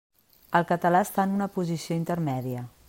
[0.59, 2.69] El català està en una posició intermèdia.